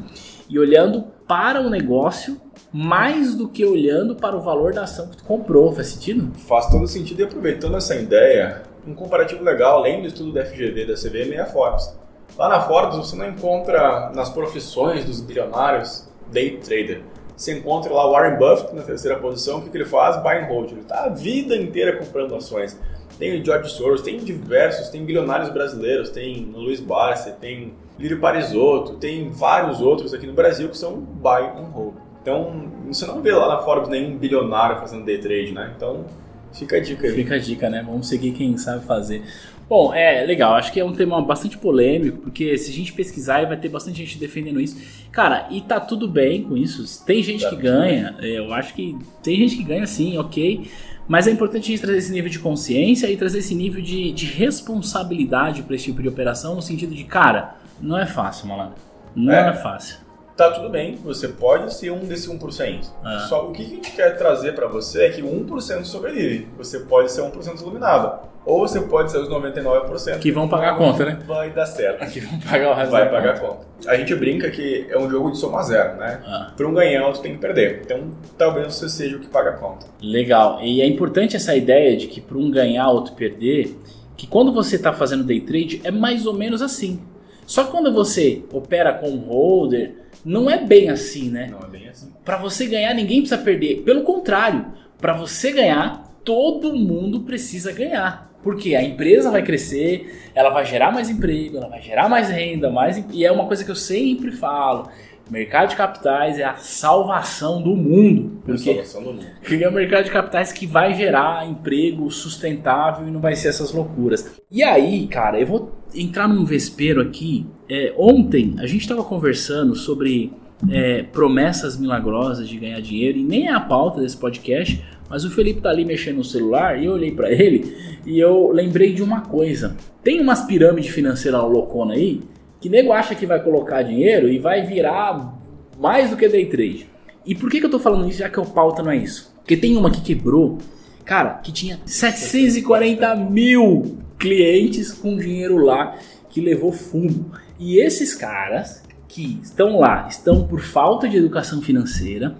[0.47, 2.41] e olhando para o negócio
[2.73, 5.71] mais do que olhando para o valor da ação que tu comprou.
[5.71, 6.35] Faz sentido?
[6.39, 10.87] Faz todo sentido e aproveitando essa ideia, um comparativo legal, além do estudo da FGV
[10.87, 11.95] da CVM, é a Forbes.
[12.35, 17.03] Lá na Forbes você não encontra nas profissões dos bilionários day trader.
[17.37, 20.17] Você encontra lá o Warren Buffett na terceira posição, o que, que ele faz?
[20.23, 20.71] Buy and hold.
[20.71, 22.75] Ele está a vida inteira comprando ações.
[23.19, 28.93] Tem o George Soros, tem diversos, tem bilionários brasileiros, tem Luiz Barsi, tem Lírio Parisotto,
[28.93, 31.95] tem vários outros aqui no Brasil que são buy and hold.
[32.21, 35.73] Então, você não vê lá na Forbes nenhum bilionário fazendo day trade, né?
[35.75, 36.05] Então,
[36.53, 37.13] fica a dica aí.
[37.13, 37.83] Fica a dica, né?
[37.85, 39.21] Vamos seguir quem sabe fazer.
[39.67, 40.55] Bom, é legal.
[40.55, 43.97] Acho que é um tema bastante polêmico, porque se a gente pesquisar, vai ter bastante
[43.97, 44.77] gente defendendo isso.
[45.11, 47.05] Cara, e tá tudo bem com isso.
[47.05, 48.15] Tem gente Tá que tudo ganha.
[48.19, 50.67] é, Eu acho que tem gente que ganha sim, ok.
[51.07, 54.11] Mas é importante a gente trazer esse nível de consciência e trazer esse nível de,
[54.11, 58.75] de responsabilidade para esse tipo de operação, no sentido de, cara, não é fácil, malandro.
[59.15, 59.53] Não é, É.
[59.53, 59.97] fácil.
[60.37, 62.87] Tá tudo bem, você pode ser um desse 1%.
[63.03, 63.25] Ah.
[63.27, 66.47] Só o que a gente quer trazer para você é que 1% sobrevive.
[66.57, 68.29] Você pode ser 1% iluminado.
[68.45, 71.19] Ou você pode ser os 99% Que vão pagar a conta, né?
[71.27, 72.01] Vai dar certo.
[72.01, 73.53] Aqui vamos pagar o resto Vai pagar a conta.
[73.55, 73.91] conta.
[73.91, 76.21] A gente brinca que é um jogo de soma zero, né?
[76.25, 76.51] Ah.
[76.55, 77.81] Para um ganhar, outro tem que perder.
[77.83, 79.87] Então, talvez você seja o que paga a conta.
[80.01, 80.61] Legal.
[80.61, 83.77] E é importante essa ideia de que para um ganhar, outro perder,
[84.15, 87.01] que quando você está fazendo day trade é mais ou menos assim.
[87.49, 91.47] Só que quando você opera com um holder, não é bem assim, né?
[91.49, 92.11] Não é bem assim.
[92.23, 93.81] Para você ganhar, ninguém precisa perder.
[93.81, 94.67] Pelo contrário,
[94.99, 98.31] para você ganhar, todo mundo precisa ganhar.
[98.43, 102.69] Porque a empresa vai crescer, ela vai gerar mais emprego, ela vai gerar mais renda,
[102.69, 104.87] mais e é uma coisa que eu sempre falo.
[105.29, 108.41] Mercado de capitais é a salvação do mundo.
[108.43, 109.25] Porque Salvação do mundo.
[109.39, 113.49] porque é o mercado de capitais que vai gerar emprego sustentável e não vai ser
[113.49, 114.39] essas loucuras.
[114.51, 117.45] E aí, cara, eu vou entrar num vespeiro aqui.
[117.69, 120.33] É, ontem a gente estava conversando sobre
[120.69, 125.31] é, promessas milagrosas de ganhar dinheiro e nem é a pauta desse podcast, mas o
[125.31, 129.03] Felipe tá ali mexendo no celular e eu olhei para ele e eu lembrei de
[129.03, 129.75] uma coisa.
[130.03, 132.21] Tem umas pirâmides financeiras loucona aí
[132.59, 135.37] que nego acha que vai colocar dinheiro e vai virar
[135.79, 136.89] mais do que day trade.
[137.25, 139.33] E por que, que eu tô falando isso já que o pauta não é isso?
[139.37, 140.57] Porque tem uma que quebrou,
[141.05, 145.95] cara, que tinha 740 mil clientes com dinheiro lá
[146.29, 147.31] que levou fumo.
[147.57, 152.35] E esses caras que estão lá, estão por falta de educação financeira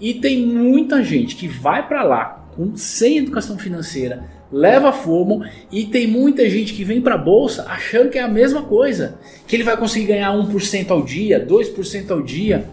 [0.00, 5.84] e tem muita gente que vai para lá com sem educação financeira, leva fumo e
[5.84, 9.62] tem muita gente que vem para bolsa achando que é a mesma coisa, que ele
[9.62, 12.68] vai conseguir ganhar 1% ao dia, 2% ao dia,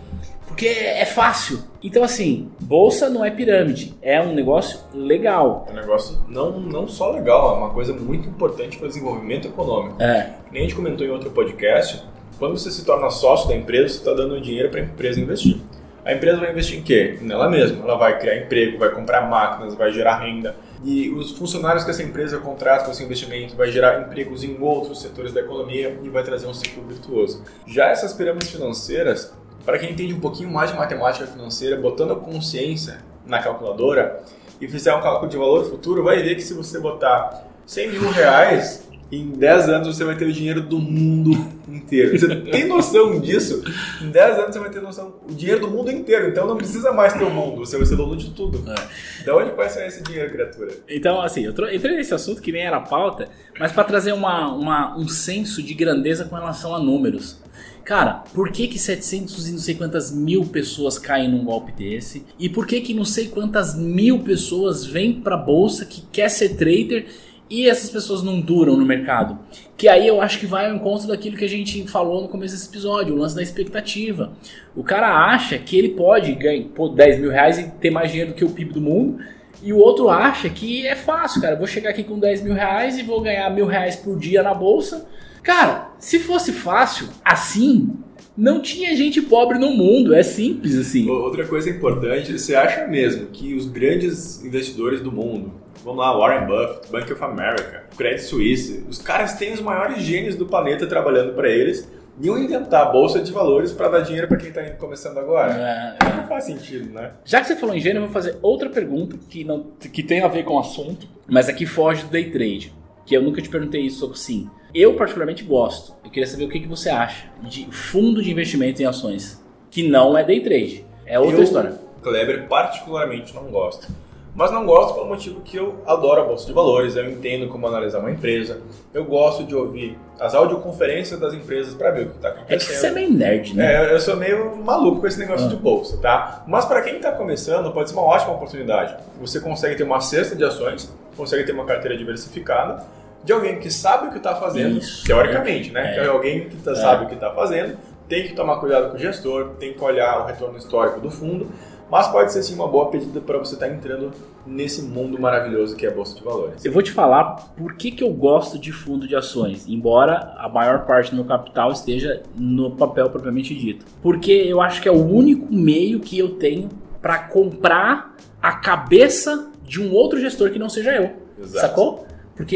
[0.48, 1.60] porque é fácil.
[1.84, 5.66] Então assim, bolsa não é pirâmide, é um negócio legal.
[5.70, 9.48] É um negócio não, não só legal, é uma coisa muito importante para o desenvolvimento
[9.48, 10.02] econômico.
[10.02, 12.04] É, nem a gente comentou em outro podcast,
[12.42, 15.58] quando você se torna sócio da empresa, você está dando dinheiro para a empresa investir.
[16.04, 17.20] A empresa vai investir em quê?
[17.22, 17.84] Nela mesma.
[17.84, 20.56] Ela vai criar emprego, vai comprar máquinas, vai gerar renda.
[20.84, 25.02] E os funcionários que essa empresa contrata com esse investimento vai gerar empregos em outros
[25.02, 27.44] setores da economia e vai trazer um ciclo virtuoso.
[27.68, 29.32] Já essas pirâmides financeiras,
[29.64, 34.24] para quem entende um pouquinho mais de matemática financeira, botando a consciência na calculadora
[34.60, 38.10] e fizer um cálculo de valor futuro, vai ver que se você botar 100 mil
[38.10, 41.32] reais em 10 anos você vai ter o dinheiro do mundo
[41.68, 42.18] inteiro.
[42.18, 43.62] Você tem noção disso?
[44.02, 46.30] Em 10 anos você vai ter noção o dinheiro do mundo inteiro.
[46.30, 48.64] Então não precisa mais ter o mundo, você vai ser dono de tudo.
[48.72, 49.24] É.
[49.26, 50.72] Da onde vai sair esse dinheiro, criatura?
[50.88, 53.28] Então, assim, eu entrei nesse assunto que nem era pauta,
[53.60, 57.42] mas para trazer uma, uma, um senso de grandeza com relação a números.
[57.84, 62.26] Cara, por que que 700 e não sei quantas mil pessoas caem num golpe desse?
[62.40, 66.56] E por que que não sei quantas mil pessoas vêm pra bolsa que quer ser
[66.56, 67.08] trader
[67.52, 69.38] e essas pessoas não duram no mercado.
[69.76, 72.56] Que aí eu acho que vai ao encontro daquilo que a gente falou no começo
[72.56, 74.32] desse episódio, o lance da expectativa.
[74.74, 78.32] O cara acha que ele pode ganhar pô, 10 mil reais e ter mais dinheiro
[78.32, 79.20] do que o PIB do mundo,
[79.62, 81.58] e o outro acha que é fácil, cara.
[81.58, 84.54] Vou chegar aqui com 10 mil reais e vou ganhar mil reais por dia na
[84.54, 85.06] bolsa.
[85.44, 87.90] Cara, se fosse fácil assim,
[88.38, 91.10] não tinha gente pobre no mundo, é simples assim.
[91.10, 96.46] Outra coisa importante, você acha mesmo que os grandes investidores do mundo, Vamos lá, Warren
[96.46, 98.86] Buffett, Bank of America, Credit Suisse.
[98.88, 101.90] Os caras têm os maiores gênios do planeta trabalhando para eles
[102.20, 105.54] iam inventar a bolsa de valores para dar dinheiro para quem está começando agora.
[105.54, 106.16] É, é.
[106.18, 107.12] Não faz sentido, né?
[107.26, 110.22] Já que você falou em gênio, eu vou fazer outra pergunta que, não, que tem
[110.22, 112.74] a ver com o assunto, mas aqui foge do day trade.
[113.06, 114.50] Que eu nunca te perguntei isso sobre sim.
[114.74, 115.96] Eu particularmente gosto.
[116.04, 119.88] Eu queria saber o que, que você acha de fundo de investimento em ações, que
[119.88, 120.86] não é day trade.
[121.06, 121.80] É outra eu, história.
[122.02, 123.88] Kleber particularmente não gosto.
[124.34, 127.68] Mas não gosto pelo motivo que eu adoro a bolsa de valores, eu entendo como
[127.68, 128.62] analisar uma empresa,
[128.94, 132.54] eu gosto de ouvir as audioconferências das empresas para ver o que está acontecendo.
[132.54, 133.90] É que você é meio nerd, né?
[133.90, 135.50] É, eu sou meio maluco com esse negócio ah.
[135.50, 136.44] de bolsa, tá?
[136.48, 138.96] Mas para quem está começando, pode ser uma ótima oportunidade.
[139.20, 142.86] Você consegue ter uma cesta de ações, consegue ter uma carteira diversificada
[143.24, 145.74] de alguém que sabe o que está fazendo, Isso, teoricamente, é.
[145.74, 145.92] né?
[145.92, 145.94] É.
[145.94, 146.76] Que é alguém que tá, é.
[146.76, 150.22] sabe o que está fazendo, tem que tomar cuidado com o gestor, tem que olhar
[150.22, 151.48] o retorno histórico do fundo
[151.92, 154.14] mas pode ser sim uma boa pedida para você estar tá entrando
[154.48, 156.64] nesse mundo maravilhoso que é a Bolsa de Valores.
[156.64, 160.48] Eu vou te falar por que, que eu gosto de fundo de ações, embora a
[160.48, 163.86] maior parte do meu capital esteja no papel propriamente dito.
[164.02, 166.70] Porque eu acho que é o único meio que eu tenho
[167.02, 171.12] para comprar a cabeça de um outro gestor que não seja eu.
[171.44, 171.68] Exato.
[171.68, 172.08] Sacou?
[172.38, 172.56] Porque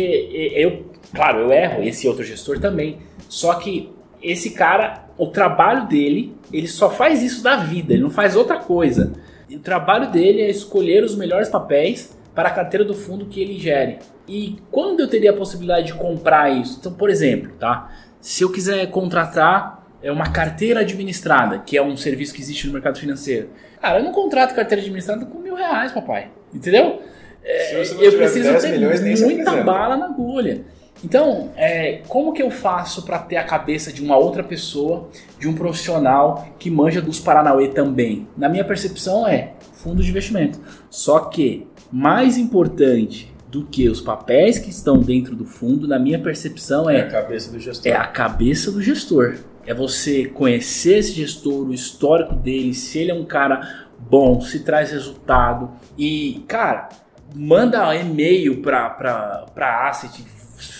[0.56, 3.00] eu, claro, eu erro, esse outro gestor também.
[3.28, 3.92] Só que
[4.24, 8.58] esse cara, o trabalho dele, ele só faz isso da vida, ele não faz outra
[8.60, 9.14] coisa.
[9.50, 13.42] E o trabalho dele é escolher os melhores papéis para a carteira do fundo que
[13.42, 14.00] ele gere.
[14.28, 16.78] E quando eu teria a possibilidade de comprar isso?
[16.80, 17.92] Então, por exemplo, tá?
[18.20, 22.74] Se eu quiser contratar é uma carteira administrada, que é um serviço que existe no
[22.74, 23.50] mercado financeiro.
[23.82, 26.30] Cara, eu não contrato carteira administrada com mil reais, papai.
[26.54, 27.02] Entendeu?
[27.44, 30.62] É, eu preciso ter milhões, muita bala na agulha.
[31.06, 35.08] Então, é, como que eu faço para ter a cabeça de uma outra pessoa,
[35.40, 38.28] de um profissional que manja dos Paranauê também?
[38.36, 40.60] Na minha percepção é fundo de investimento.
[40.90, 46.18] Só que mais importante do que os papéis que estão dentro do fundo, na minha
[46.18, 47.92] percepção é, é a cabeça do gestor.
[47.92, 49.36] É a cabeça do gestor.
[49.64, 54.62] É você conhecer esse gestor, o histórico dele, se ele é um cara bom, se
[54.62, 56.90] traz resultado e, cara,
[57.36, 60.26] manda e-mail para para asset,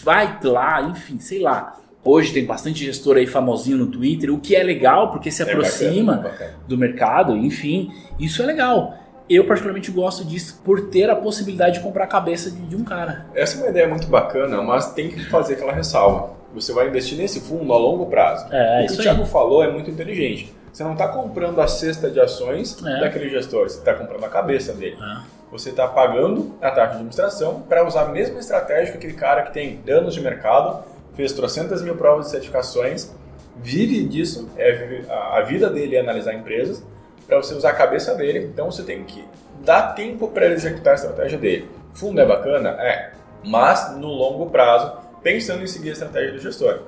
[0.06, 1.76] vai lá, enfim, sei lá.
[2.04, 5.46] Hoje tem bastante gestor aí famosinho no Twitter, o que é legal porque se é
[5.46, 6.54] aproxima bacana, bacana.
[6.68, 8.94] do mercado, enfim, isso é legal.
[9.28, 12.84] Eu particularmente gosto disso por ter a possibilidade de comprar a cabeça de, de um
[12.84, 13.26] cara.
[13.34, 16.36] Essa é uma ideia muito bacana, mas tem que fazer aquela ressalva.
[16.54, 18.46] Você vai investir nesse fundo a longo prazo.
[18.54, 20.54] É, o que o Thiago falou é muito inteligente.
[20.72, 23.00] Você não está comprando a cesta de ações é.
[23.00, 24.98] daquele gestor, você está comprando a cabeça dele.
[25.02, 29.14] É você está pagando a taxa de administração para usar a mesma estratégia que aquele
[29.14, 30.84] cara que tem anos de mercado,
[31.16, 33.14] fez trocentas mil provas de certificações,
[33.58, 36.84] vive disso, é, a vida dele é analisar empresas,
[37.28, 39.24] para você usar a cabeça dele, então você tem que
[39.64, 41.70] dar tempo para ele executar a estratégia dele.
[41.94, 42.70] Fundo é bacana?
[42.80, 43.12] É,
[43.44, 44.92] mas no longo prazo,
[45.24, 46.82] pensando em seguir a estratégia do gestor.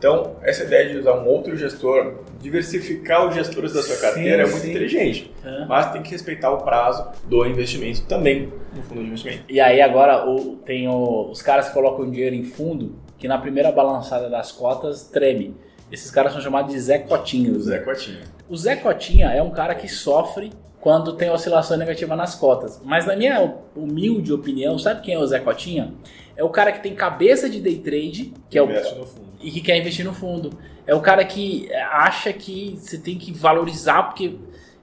[0.00, 4.48] Então, essa ideia de usar um outro gestor, diversificar os gestores da sua carteira sim,
[4.48, 4.70] é muito sim.
[4.70, 5.30] inteligente.
[5.44, 5.66] É.
[5.66, 9.44] Mas tem que respeitar o prazo do investimento também no fundo de investimento.
[9.46, 13.36] E aí agora o, tem o, os caras que colocam dinheiro em fundo, que na
[13.36, 15.54] primeira balançada das cotas treme.
[15.92, 17.52] Esses caras são chamados de Zé Cotinha.
[17.52, 18.20] O Zé Cotinha.
[18.48, 22.80] O Zé Cotinha é um cara que sofre quando tem oscilação negativa nas cotas.
[22.82, 25.92] Mas na minha humilde opinião, sabe quem é o Zé Cotinha?
[26.34, 28.66] É o cara que tem cabeça de day trade, que é o
[29.40, 30.50] e que quer investir no fundo.
[30.86, 34.36] É o cara que acha que você tem que valorizar porque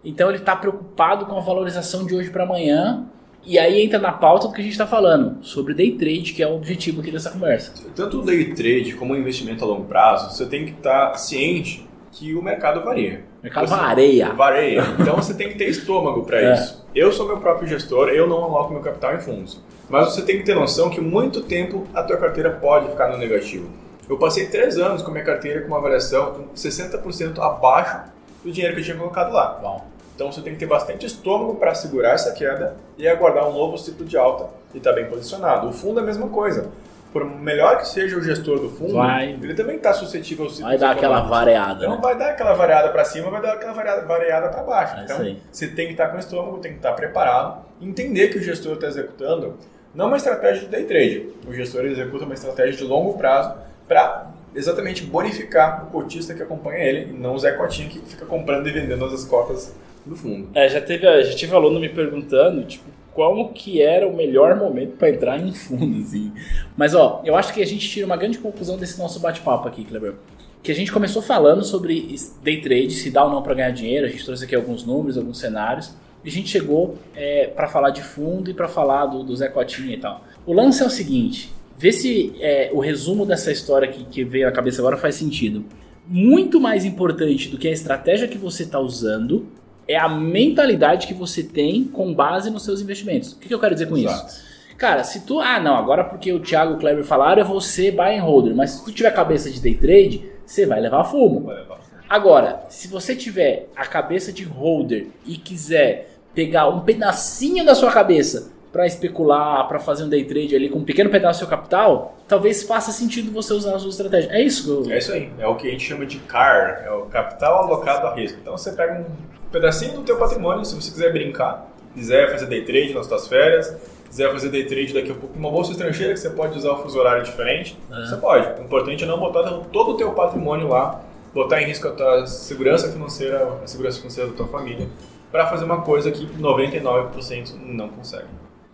[0.04, 3.06] então ele está preocupado com a valorização de hoje para amanhã.
[3.46, 6.44] E aí entra na pauta do que a gente está falando, sobre day trade, que
[6.44, 7.74] é o objetivo aqui dessa conversa.
[7.96, 11.18] Tanto o day trade como o investimento a longo prazo, você tem que estar tá
[11.18, 13.24] ciente que o mercado varia.
[13.40, 14.34] O mercado você, varia.
[14.34, 14.84] Varia.
[15.00, 16.54] Então você tem que ter estômago para é.
[16.56, 16.86] isso.
[16.94, 19.62] Eu sou meu próprio gestor, eu não aloco meu capital em fundos.
[19.90, 23.18] Mas você tem que ter noção que muito tempo a tua carteira pode ficar no
[23.18, 23.70] negativo.
[24.10, 28.00] Eu passei três anos com minha carteira com uma avaliação 60% abaixo
[28.44, 29.60] do dinheiro que eu tinha colocado lá.
[29.62, 29.86] Bom.
[30.16, 33.78] Então você tem que ter bastante estômago para segurar essa queda e aguardar um novo
[33.78, 35.68] ciclo de alta e estar tá bem posicionado.
[35.68, 36.72] O fundo é a mesma coisa.
[37.14, 40.68] Por melhor que seja o gestor do fundo, vai, ele também está suscetível ao ciclo
[40.68, 41.86] Vai dar aquela variada.
[41.86, 42.02] Então né?
[42.02, 44.98] vai dar aquela variada para cima, vai dar aquela variada, variada para baixo.
[44.98, 48.30] É então você tem que estar tá com estômago, tem que estar tá preparado, entender
[48.30, 49.56] que o gestor está executando
[49.94, 51.30] não uma estratégia de day trade.
[51.48, 53.54] O gestor executa uma estratégia de longo prazo
[53.88, 58.26] para exatamente bonificar o cotista que acompanha ele, e não o Zé Cotinha que fica
[58.26, 60.50] comprando e vendendo as cotas do fundo.
[60.54, 64.96] É, já teve, já tive aluno me perguntando, tipo, como que era o melhor momento
[64.96, 66.32] para entrar em fundo, assim.
[66.76, 69.84] Mas, ó, eu acho que a gente tira uma grande conclusão desse nosso bate-papo aqui,
[69.84, 70.14] Kleber.
[70.62, 74.06] Que a gente começou falando sobre day trade, se dá ou não para ganhar dinheiro,
[74.06, 77.90] a gente trouxe aqui alguns números, alguns cenários, e a gente chegou é, para falar
[77.90, 80.24] de fundo e para falar do, do Zé Cotinha e tal.
[80.46, 84.48] O lance é o seguinte, vê se é, o resumo dessa história que, que veio
[84.48, 85.64] à cabeça agora faz sentido.
[86.08, 89.48] Muito mais importante do que a estratégia que você está usando
[89.88, 93.34] é a mentalidade que você tem com base nos seus investimentos.
[93.34, 94.28] O que, que eu quero dizer com Exato.
[94.28, 94.48] isso?
[94.78, 95.40] Cara, se tu.
[95.40, 98.56] Ah, não, agora porque o Thiago e o Kleber falaram, é você buy and holder.
[98.56, 101.42] Mas se tu tiver cabeça de day trade, você vai levar fumo.
[101.42, 102.02] Vai levar fumo.
[102.08, 107.92] Agora, se você tiver a cabeça de holder e quiser pegar um pedacinho da sua
[107.92, 111.48] cabeça para especular, para fazer um day trade ali com um pequeno pedaço do seu
[111.48, 114.30] capital, talvez faça sentido você usar a sua estratégia.
[114.30, 114.84] É isso?
[114.88, 115.32] É isso aí.
[115.40, 118.38] É o que a gente chama de CAR, é o capital alocado a risco.
[118.40, 119.06] Então você pega um
[119.52, 123.76] pedacinho do teu patrimônio, se você quiser brincar, quiser fazer day trade nas suas férias,
[124.08, 126.78] quiser fazer day trade daqui a pouco uma bolsa estrangeira que você pode usar o
[126.78, 128.62] fuso horário diferente, você pode.
[128.62, 129.42] O importante é não botar
[129.74, 131.02] todo o teu patrimônio lá,
[131.34, 134.88] botar em risco a tua segurança financeira, a segurança financeira da tua família,
[135.32, 138.28] para fazer uma coisa que 99% não consegue.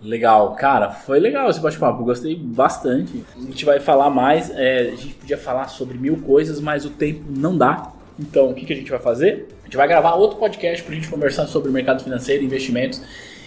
[0.04, 3.24] Legal, cara, foi legal esse bate-papo, gostei bastante.
[3.38, 6.90] A gente vai falar mais, é, a gente podia falar sobre mil coisas, mas o
[6.90, 7.92] tempo não dá.
[8.20, 9.48] Então, o que, que a gente vai fazer?
[9.62, 13.02] A gente vai gravar outro podcast para a gente conversar sobre mercado financeiro, investimentos.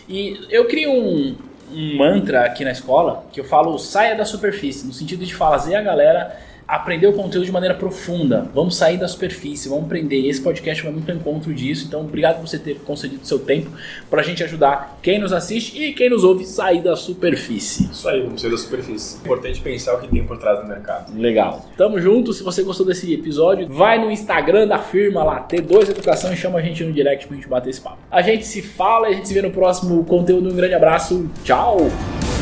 [0.08, 1.36] E eu crio um,
[1.70, 5.74] um mantra aqui na escola que eu falo saia da superfície, no sentido de fazer
[5.74, 6.36] a galera
[6.66, 8.50] aprender o conteúdo de maneira profunda.
[8.54, 10.26] Vamos sair da superfície, vamos aprender.
[10.26, 11.86] Esse podcast vai muito ao encontro disso.
[11.86, 13.70] Então, obrigado por você ter concedido seu tempo
[14.10, 17.88] para a gente ajudar quem nos assiste e quem nos ouve sair da superfície.
[17.90, 19.18] Isso aí, vamos sair da superfície.
[19.18, 21.16] É importante pensar o que tem por trás do mercado.
[21.16, 21.64] Legal.
[21.76, 22.32] Tamo junto.
[22.32, 26.58] Se você gostou desse episódio, vai no Instagram da firma lá, T2 Educação, e chama
[26.58, 27.98] a gente no direct pra gente bater esse papo.
[28.10, 30.48] A gente se fala e a gente se vê no próximo conteúdo.
[30.48, 31.30] Um grande abraço.
[31.44, 32.35] Tchau!